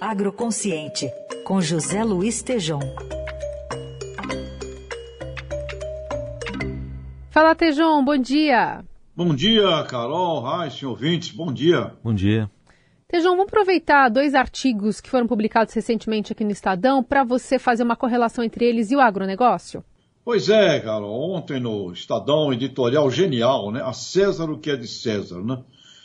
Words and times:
Agroconsciente, 0.00 1.10
com 1.42 1.58
José 1.60 2.04
Luiz 2.04 2.42
Tejom. 2.42 2.80
Fala, 7.30 7.54
Tejom, 7.54 8.04
bom 8.04 8.18
dia. 8.18 8.84
Bom 9.16 9.34
dia, 9.34 9.82
Carol, 9.84 10.42
Raíssa, 10.42 10.86
ouvintes, 10.86 11.30
bom 11.30 11.50
dia. 11.50 11.94
Bom 12.04 12.12
dia. 12.12 12.50
Tejão, 13.08 13.36
vamos 13.36 13.46
aproveitar 13.46 14.10
dois 14.10 14.34
artigos 14.34 15.00
que 15.00 15.08
foram 15.08 15.26
publicados 15.26 15.72
recentemente 15.72 16.30
aqui 16.30 16.44
no 16.44 16.50
Estadão 16.50 17.02
para 17.02 17.24
você 17.24 17.58
fazer 17.58 17.82
uma 17.82 17.96
correlação 17.96 18.44
entre 18.44 18.66
eles 18.66 18.90
e 18.90 18.96
o 18.96 19.00
agronegócio? 19.00 19.82
Pois 20.22 20.50
é, 20.50 20.78
Carol. 20.80 21.30
Ontem 21.30 21.58
no 21.58 21.90
Estadão, 21.92 22.52
editorial 22.52 23.10
genial, 23.10 23.72
né? 23.72 23.80
A 23.82 23.94
César 23.94 24.50
o 24.50 24.58
que 24.58 24.70
é 24.70 24.76
de 24.76 24.88
César, 24.88 25.40
né? 25.42 25.62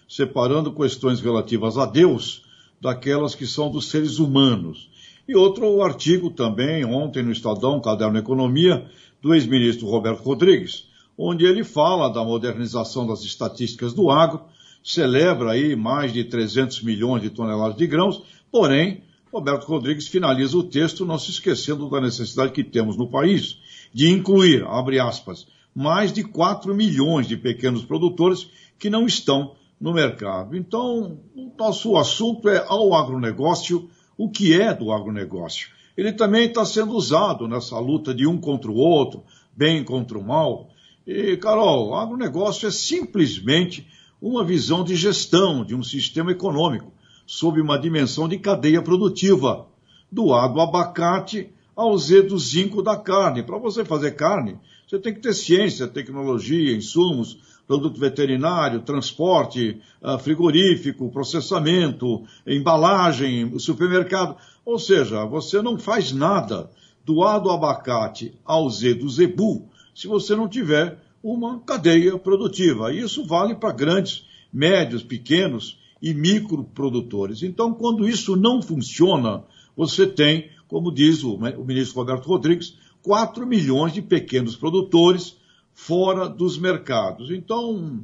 Separando 0.08 0.74
questões 0.74 1.20
relativas 1.20 1.78
a 1.78 1.86
Deus 1.86 2.50
daquelas 2.82 3.36
que 3.36 3.46
são 3.46 3.70
dos 3.70 3.90
seres 3.90 4.18
humanos. 4.18 4.90
E 5.28 5.36
outro 5.36 5.82
artigo 5.84 6.32
também, 6.32 6.84
ontem 6.84 7.22
no 7.24 7.32
Estadão, 7.32 7.80
Caderno 7.80 8.18
Economia, 8.18 8.90
do 9.22 9.34
ex-ministro 9.36 9.88
Roberto 9.88 10.24
Rodrigues, 10.24 10.86
onde 11.18 11.46
ele 11.46 11.64
fala 11.64 12.10
da 12.10 12.24
modernização 12.24 13.06
das 13.06 13.24
estatísticas 13.24 13.94
do 13.94 14.10
agro, 14.10 14.42
celebra 14.84 15.52
aí 15.52 15.76
mais 15.76 16.12
de 16.12 16.24
300 16.24 16.82
milhões 16.82 17.22
de 17.22 17.30
toneladas 17.30 17.78
de 17.78 17.86
grãos, 17.86 18.24
porém, 18.52 19.04
Roberto 19.32 19.66
Rodrigues 19.66 20.08
finaliza 20.08 20.58
o 20.58 20.64
texto 20.64 21.06
não 21.06 21.20
se 21.20 21.30
esquecendo 21.30 21.88
da 21.90 22.02
necessidade 22.02 22.52
que 22.52 22.64
temos 22.64 22.98
no 22.98 23.08
país 23.08 23.58
de 23.94 24.10
incluir, 24.10 24.64
abre 24.66 25.00
aspas, 25.00 25.48
mais 25.74 26.12
de 26.12 26.24
4 26.24 26.74
milhões 26.74 27.28
de 27.28 27.38
pequenos 27.38 27.86
produtores 27.86 28.50
que 28.78 28.90
não 28.90 29.06
estão 29.06 29.54
no 29.82 29.92
mercado. 29.92 30.56
Então, 30.56 31.18
o 31.36 31.52
nosso 31.58 31.98
assunto 31.98 32.48
é 32.48 32.64
ao 32.68 32.94
agronegócio, 32.94 33.90
o 34.16 34.30
que 34.30 34.54
é 34.54 34.72
do 34.72 34.92
agronegócio. 34.92 35.70
Ele 35.98 36.14
também 36.14 36.46
está 36.46 36.64
sendo 36.64 36.94
usado 36.94 37.48
nessa 37.48 37.80
luta 37.80 38.14
de 38.14 38.28
um 38.28 38.38
contra 38.38 38.70
o 38.70 38.76
outro, 38.76 39.24
bem 39.58 39.84
contra 39.84 40.20
o 40.20 40.24
mal. 40.24 40.70
E, 41.06 41.36
Carol, 41.38 41.90
o 41.90 41.96
agronegócio 41.96 42.68
é 42.68 42.72
simplesmente 42.72 43.88
uma 44.22 44.44
visão 44.44 44.84
de 44.84 44.96
gestão 44.96 45.66
de 45.66 45.74
um 45.74 45.82
sistema 45.82 46.32
econômico, 46.32 46.94
sob 47.26 47.60
uma 47.60 47.80
dimensão 47.80 48.28
de 48.30 48.38
cadeia 48.38 48.84
produtiva, 48.84 49.68
do 50.12 50.32
A 50.34 50.48
do 50.48 50.62
abacate 50.62 51.50
ao 51.76 51.98
Z 51.98 52.24
do 52.24 52.38
zinco 52.38 52.84
da 52.84 52.96
carne. 52.98 53.42
Para 53.42 53.58
você 53.58 53.84
fazer 53.84 54.12
carne, 54.12 54.60
você 54.88 55.00
tem 55.00 55.14
que 55.14 55.22
ter 55.22 55.34
ciência, 55.34 55.88
tecnologia, 55.88 56.76
insumos, 56.76 57.61
produto 57.72 57.98
veterinário, 57.98 58.82
transporte, 58.82 59.80
ah, 60.04 60.18
frigorífico, 60.18 61.10
processamento, 61.10 62.26
embalagem, 62.46 63.58
supermercado. 63.58 64.36
Ou 64.66 64.78
seja, 64.78 65.24
você 65.24 65.62
não 65.62 65.80
faz 65.80 66.12
nada 66.12 66.70
do 67.06 67.24
A 67.24 67.40
do 67.40 67.50
abacate 67.50 68.34
ao 68.44 68.70
Z 68.70 68.96
do 68.96 69.10
zebu 69.10 69.70
se 69.96 70.06
você 70.06 70.36
não 70.36 70.50
tiver 70.50 70.98
uma 71.24 71.62
cadeia 71.62 72.18
produtiva. 72.18 72.94
Isso 72.94 73.26
vale 73.26 73.56
para 73.56 73.72
grandes, 73.72 74.26
médios, 74.52 75.02
pequenos 75.02 75.80
e 76.02 76.14
microprodutores. 76.14 77.42
Então, 77.42 77.74
quando 77.74 78.06
isso 78.06 78.36
não 78.36 78.62
funciona, 78.62 79.46
você 79.78 80.06
tem, 80.06 80.50
como 80.68 80.94
diz 80.94 81.24
o, 81.24 81.36
o 81.36 81.66
ministro 81.66 82.02
Roberto 82.02 82.28
Rodrigues, 82.28 82.76
4 83.02 83.48
milhões 83.48 83.94
de 83.94 84.02
pequenos 84.02 84.58
produtores 84.58 85.38
fora 85.86 86.30
dos 86.30 86.60
mercados. 86.60 87.32
Então, 87.32 88.02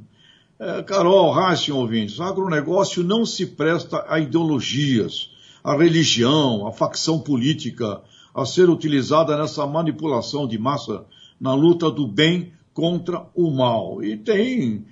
é, 0.59 0.81
Carol, 0.81 1.31
Raíssa 1.31 1.72
ouvintes, 1.72 2.17
o 2.17 2.23
agronegócio 2.23 3.03
não 3.03 3.23
se 3.23 3.45
presta 3.45 4.03
a 4.08 4.20
ideologias, 4.20 5.30
a 5.64 5.75
religião, 5.75 6.66
a 6.66 6.72
facção 6.72 7.20
política, 7.20 8.02
a 8.33 8.45
ser 8.45 8.67
utilizada 8.67 9.38
nessa 9.38 9.67
manipulação 9.67 10.48
de 10.48 10.58
massa 10.58 11.05
na 11.39 11.53
luta 11.53 11.92
do 11.92 12.08
bem 12.08 12.52
contra 12.73 13.27
o 13.36 13.52
mal. 13.52 14.04
E 14.04 14.17
tem 14.17 14.83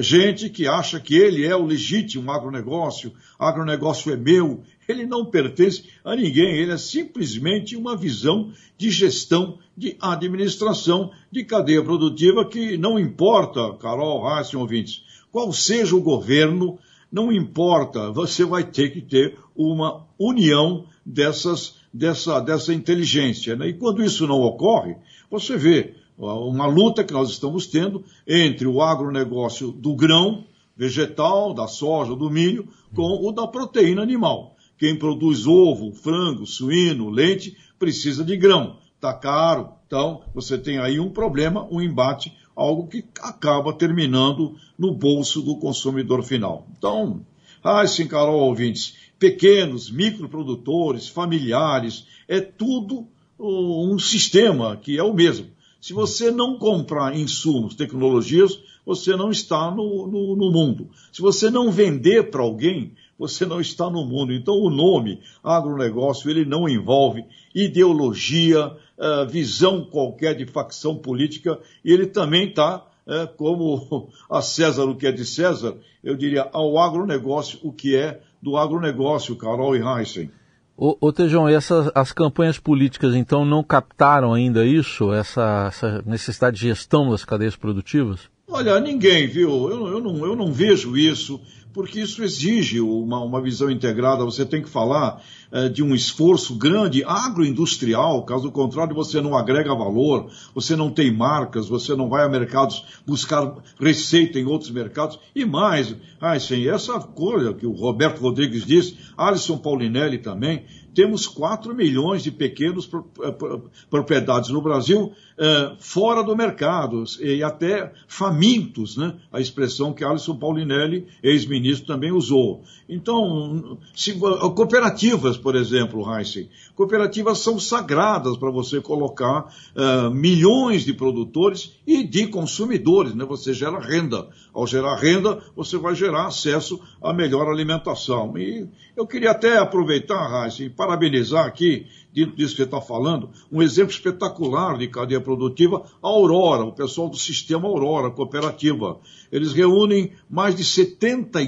gente 0.00 0.48
que 0.48 0.66
acha 0.66 0.98
que 0.98 1.14
ele 1.14 1.44
é 1.44 1.54
o 1.54 1.66
legítimo 1.66 2.30
agronegócio, 2.30 3.12
agronegócio 3.38 4.12
é 4.12 4.16
meu, 4.16 4.62
ele 4.88 5.06
não 5.06 5.26
pertence 5.26 5.84
a 6.04 6.16
ninguém, 6.16 6.56
ele 6.56 6.72
é 6.72 6.78
simplesmente 6.78 7.76
uma 7.76 7.96
visão 7.96 8.52
de 8.78 8.90
gestão, 8.90 9.58
de 9.76 9.96
administração, 10.00 11.10
de 11.30 11.44
cadeia 11.44 11.82
produtiva 11.82 12.48
que 12.48 12.76
não 12.78 12.98
importa, 12.98 13.74
Carol, 13.74 14.26
Hassan, 14.26 14.58
ouvintes, 14.58 15.02
qual 15.30 15.52
seja 15.52 15.96
o 15.96 16.02
governo, 16.02 16.78
não 17.10 17.32
importa, 17.32 18.10
você 18.10 18.44
vai 18.44 18.64
ter 18.64 18.90
que 18.90 19.00
ter 19.00 19.38
uma 19.54 20.06
união 20.18 20.86
dessas, 21.04 21.76
dessa, 21.92 22.40
dessa 22.40 22.72
inteligência. 22.72 23.54
Né? 23.54 23.68
E 23.68 23.74
quando 23.74 24.02
isso 24.02 24.26
não 24.26 24.40
ocorre, 24.40 24.96
você 25.30 25.56
vê 25.56 25.94
uma 26.16 26.66
luta 26.66 27.04
que 27.04 27.12
nós 27.12 27.30
estamos 27.30 27.66
tendo 27.66 28.04
entre 28.26 28.66
o 28.66 28.80
agronegócio 28.80 29.72
do 29.72 29.94
grão 29.94 30.44
vegetal, 30.76 31.54
da 31.54 31.66
soja, 31.66 32.14
do 32.14 32.30
milho, 32.30 32.68
com 32.94 33.26
o 33.26 33.32
da 33.32 33.46
proteína 33.46 34.02
animal. 34.02 34.54
Quem 34.78 34.96
produz 34.96 35.46
ovo, 35.46 35.92
frango, 35.92 36.46
suíno, 36.46 37.10
leite, 37.10 37.56
precisa 37.78 38.24
de 38.24 38.36
grão. 38.36 38.78
Está 38.96 39.12
caro. 39.12 39.70
Então, 39.86 40.22
você 40.34 40.58
tem 40.58 40.78
aí 40.78 40.98
um 40.98 41.10
problema, 41.10 41.66
um 41.70 41.80
embate, 41.80 42.32
algo 42.56 42.88
que 42.88 43.04
acaba 43.20 43.72
terminando 43.72 44.56
no 44.78 44.94
bolso 44.94 45.42
do 45.42 45.56
consumidor 45.56 46.22
final. 46.22 46.66
Então, 46.76 47.24
ai, 47.62 47.86
sim, 47.86 48.06
Carol, 48.06 48.40
ouvintes, 48.40 48.96
pequenos, 49.18 49.90
microprodutores, 49.90 51.08
familiares, 51.08 52.06
é 52.26 52.40
tudo 52.40 53.06
um 53.38 53.98
sistema 53.98 54.76
que 54.76 54.98
é 54.98 55.02
o 55.02 55.14
mesmo. 55.14 55.46
Se 55.84 55.92
você 55.92 56.30
não 56.30 56.58
comprar 56.58 57.14
insumos, 57.14 57.74
tecnologias, 57.74 58.58
você 58.86 59.14
não 59.14 59.30
está 59.30 59.70
no, 59.70 60.06
no, 60.06 60.34
no 60.34 60.50
mundo. 60.50 60.88
Se 61.12 61.20
você 61.20 61.50
não 61.50 61.70
vender 61.70 62.30
para 62.30 62.40
alguém, 62.40 62.94
você 63.18 63.44
não 63.44 63.60
está 63.60 63.90
no 63.90 64.02
mundo. 64.02 64.32
Então, 64.32 64.54
o 64.54 64.70
nome 64.70 65.20
agronegócio, 65.42 66.30
ele 66.30 66.46
não 66.46 66.66
envolve 66.66 67.26
ideologia, 67.54 68.68
uh, 68.68 69.28
visão 69.28 69.84
qualquer 69.84 70.34
de 70.34 70.46
facção 70.46 70.96
política, 70.96 71.60
e 71.84 71.92
ele 71.92 72.06
também 72.06 72.48
está, 72.48 72.78
uh, 73.06 73.36
como 73.36 74.08
a 74.30 74.40
César 74.40 74.84
o 74.84 74.96
que 74.96 75.06
é 75.06 75.12
de 75.12 75.26
César, 75.26 75.76
eu 76.02 76.16
diria 76.16 76.48
ao 76.50 76.78
agronegócio 76.78 77.58
o 77.62 77.70
que 77.70 77.94
é 77.94 78.22
do 78.40 78.56
agronegócio, 78.56 79.36
Carol 79.36 79.76
e 79.76 79.82
Heisen. 79.82 80.30
Ô, 80.76 80.96
ô 81.00 81.12
Tejão, 81.12 81.48
essas, 81.48 81.90
as 81.94 82.10
campanhas 82.12 82.58
políticas, 82.58 83.14
então, 83.14 83.44
não 83.44 83.62
captaram 83.62 84.34
ainda 84.34 84.66
isso, 84.66 85.12
essa, 85.12 85.66
essa 85.68 86.02
necessidade 86.04 86.56
de 86.56 86.68
gestão 86.68 87.10
das 87.10 87.24
cadeias 87.24 87.54
produtivas? 87.54 88.28
Olha, 88.48 88.80
ninguém, 88.80 89.26
viu? 89.26 89.70
Eu, 89.70 89.86
eu, 89.86 90.00
não, 90.00 90.26
eu 90.26 90.36
não 90.36 90.52
vejo 90.52 90.96
isso 90.96 91.40
porque 91.74 92.00
isso 92.00 92.22
exige 92.22 92.80
uma, 92.80 93.18
uma 93.20 93.42
visão 93.42 93.68
integrada. 93.68 94.24
Você 94.24 94.46
tem 94.46 94.62
que 94.62 94.70
falar 94.70 95.20
é, 95.50 95.68
de 95.68 95.82
um 95.82 95.92
esforço 95.92 96.54
grande 96.54 97.04
agroindustrial, 97.04 98.24
caso 98.24 98.50
contrário, 98.52 98.94
você 98.94 99.20
não 99.20 99.36
agrega 99.36 99.74
valor, 99.74 100.30
você 100.54 100.76
não 100.76 100.88
tem 100.88 101.12
marcas, 101.12 101.68
você 101.68 101.96
não 101.96 102.08
vai 102.08 102.24
a 102.24 102.28
mercados 102.28 102.84
buscar 103.04 103.56
receita 103.78 104.38
em 104.38 104.46
outros 104.46 104.70
mercados. 104.70 105.18
E 105.34 105.44
mais, 105.44 105.94
ai, 106.20 106.38
sim, 106.38 106.68
essa 106.68 106.98
coisa 107.00 107.52
que 107.52 107.66
o 107.66 107.72
Roberto 107.72 108.20
Rodrigues 108.20 108.64
disse, 108.64 108.96
Alisson 109.16 109.58
Paulinelli 109.58 110.18
também, 110.18 110.64
temos 110.94 111.26
4 111.26 111.74
milhões 111.74 112.22
de 112.22 112.30
pequenos 112.30 112.88
eh, 113.20 113.60
propriedades 113.90 114.50
no 114.50 114.62
Brasil 114.62 115.12
eh, 115.36 115.72
fora 115.80 116.22
do 116.22 116.36
mercado 116.36 117.02
e 117.20 117.42
até 117.42 117.92
famintos, 118.06 118.96
né? 118.96 119.16
A 119.32 119.40
expressão 119.40 119.92
que 119.92 120.04
Alisson 120.04 120.36
Paulinelli, 120.36 121.08
ex-ministro, 121.22 121.63
também 121.86 122.12
usou. 122.12 122.62
Então, 122.88 123.78
se, 123.94 124.12
cooperativas, 124.14 125.36
por 125.36 125.54
exemplo, 125.56 126.04
Heisen, 126.12 126.48
cooperativas 126.74 127.38
são 127.38 127.58
sagradas 127.58 128.36
para 128.36 128.50
você 128.50 128.80
colocar 128.80 129.52
uh, 129.74 130.10
milhões 130.10 130.84
de 130.84 130.92
produtores 130.92 131.76
e 131.86 132.04
de 132.04 132.26
consumidores, 132.26 133.14
né? 133.14 133.24
Você 133.24 133.54
gera 133.54 133.78
renda. 133.78 134.28
Ao 134.52 134.66
gerar 134.66 134.96
renda, 134.96 135.42
você 135.56 135.76
vai 135.76 135.94
gerar 135.94 136.26
acesso 136.26 136.80
à 137.02 137.12
melhor 137.12 137.48
alimentação. 137.48 138.36
E 138.38 138.68
eu 138.96 139.06
queria 139.06 139.32
até 139.32 139.58
aproveitar, 139.58 140.44
Heisen, 140.44 140.70
parabenizar 140.70 141.46
aqui, 141.46 141.86
dentro 142.14 142.36
disso 142.36 142.52
que 142.52 142.58
você 142.58 142.62
está 142.62 142.80
falando, 142.80 143.30
um 143.50 143.60
exemplo 143.60 143.90
espetacular 143.90 144.78
de 144.78 144.86
cadeia 144.86 145.20
produtiva, 145.20 145.84
a 146.00 146.08
Aurora, 146.08 146.64
o 146.64 146.72
pessoal 146.72 147.08
do 147.08 147.16
sistema 147.16 147.66
Aurora 147.66 148.10
Cooperativa. 148.10 149.00
Eles 149.32 149.52
reúnem 149.52 150.12
mais 150.30 150.54
de 150.54 150.64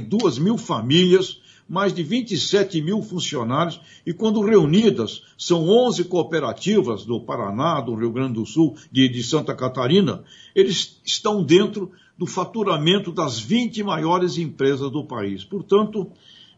72 0.06 0.38
mil 0.38 0.56
famílias, 0.56 1.40
mais 1.68 1.92
de 1.92 2.02
27 2.02 2.80
mil 2.80 3.02
funcionários, 3.02 3.80
e 4.06 4.12
quando 4.12 4.40
reunidas, 4.40 5.22
são 5.36 5.68
11 5.68 6.04
cooperativas 6.04 7.04
do 7.04 7.20
Paraná, 7.20 7.80
do 7.80 7.94
Rio 7.94 8.12
Grande 8.12 8.34
do 8.34 8.46
Sul, 8.46 8.76
de, 8.90 9.08
de 9.08 9.22
Santa 9.22 9.54
Catarina, 9.54 10.22
eles 10.54 11.00
estão 11.04 11.42
dentro 11.42 11.90
do 12.16 12.26
faturamento 12.26 13.12
das 13.12 13.38
20 13.38 13.82
maiores 13.82 14.38
empresas 14.38 14.90
do 14.90 15.04
país. 15.04 15.44
Portanto, 15.44 16.10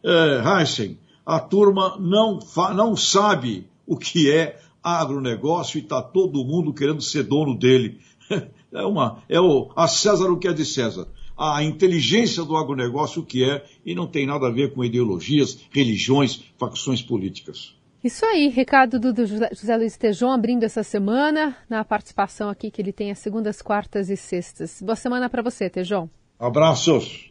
é, 0.03 0.41
Heisen, 0.45 0.97
a 1.25 1.39
turma 1.39 1.97
não, 1.99 2.39
não 2.75 2.95
sabe 2.95 3.67
o 3.85 3.97
que 3.97 4.31
é 4.31 4.59
agronegócio 4.81 5.77
e 5.77 5.81
está 5.81 6.01
todo 6.01 6.45
mundo 6.45 6.73
querendo 6.73 7.01
ser 7.01 7.23
dono 7.23 7.57
dele. 7.57 7.99
É, 8.71 8.83
uma, 8.83 9.23
é 9.27 9.41
o, 9.41 9.71
a 9.75 9.87
César 9.87 10.29
o 10.29 10.37
que 10.37 10.47
é 10.47 10.53
de 10.53 10.63
César. 10.63 11.07
A 11.39 11.63
inteligência 11.63 12.43
do 12.43 12.57
agronegócio 12.57 13.21
o 13.21 13.25
que 13.25 13.49
é 13.49 13.63
e 13.85 13.95
não 13.95 14.05
tem 14.05 14.25
nada 14.25 14.47
a 14.47 14.51
ver 14.51 14.73
com 14.73 14.83
ideologias, 14.83 15.59
religiões, 15.71 16.43
facções 16.57 17.01
políticas. 17.01 17.73
Isso 18.03 18.25
aí, 18.25 18.47
recado 18.49 18.99
do, 18.99 19.13
do 19.13 19.25
José 19.25 19.77
Luiz 19.77 19.97
Tejon 19.97 20.31
abrindo 20.31 20.63
essa 20.63 20.83
semana, 20.83 21.55
na 21.69 21.83
participação 21.83 22.49
aqui 22.49 22.69
que 22.69 22.81
ele 22.81 22.93
tem 22.93 23.11
às 23.11 23.19
segundas, 23.19 23.61
quartas 23.61 24.09
e 24.09 24.17
sextas. 24.17 24.81
Boa 24.81 24.95
semana 24.95 25.29
para 25.29 25.41
você, 25.41 25.69
Tejon. 25.69 26.09
Abraços. 26.37 27.28